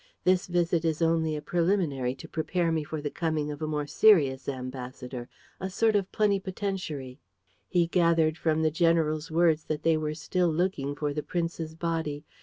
This 0.23 0.47
visit 0.47 0.83
is 0.83 0.99
only 1.03 1.35
a 1.35 1.43
preliminary 1.43 2.15
to 2.15 2.27
prepare 2.27 2.71
me 2.71 2.83
for 2.83 3.01
the 3.03 3.11
coming 3.11 3.51
of 3.51 3.61
a 3.61 3.67
more 3.67 3.85
serious 3.85 4.49
ambassador, 4.49 5.29
a 5.59 5.69
sort 5.69 5.95
of 5.95 6.11
plenipotentiary." 6.11 7.19
He 7.69 7.85
gathered 7.85 8.35
from 8.35 8.63
the 8.63 8.71
general's 8.71 9.29
words 9.29 9.65
that 9.65 9.83
they 9.83 9.97
were 9.97 10.15
still 10.15 10.49
looking 10.51 10.95
for 10.95 11.13
the 11.13 11.21
prince's 11.21 11.75
body. 11.75 12.25